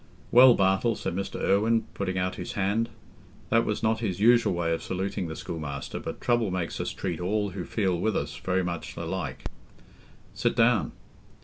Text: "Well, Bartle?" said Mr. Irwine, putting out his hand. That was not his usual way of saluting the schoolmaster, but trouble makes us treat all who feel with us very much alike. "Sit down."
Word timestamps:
"Well, 0.31 0.55
Bartle?" 0.55 0.95
said 0.95 1.13
Mr. 1.13 1.39
Irwine, 1.39 1.81
putting 1.93 2.17
out 2.17 2.33
his 2.33 2.53
hand. 2.53 2.89
That 3.49 3.65
was 3.65 3.83
not 3.83 3.99
his 3.99 4.19
usual 4.19 4.51
way 4.53 4.73
of 4.73 4.81
saluting 4.81 5.27
the 5.27 5.35
schoolmaster, 5.35 5.99
but 5.99 6.19
trouble 6.19 6.49
makes 6.49 6.81
us 6.81 6.89
treat 6.89 7.19
all 7.21 7.51
who 7.51 7.63
feel 7.65 7.99
with 7.99 8.17
us 8.17 8.35
very 8.37 8.63
much 8.63 8.97
alike. 8.97 9.43
"Sit 10.33 10.55
down." 10.55 10.93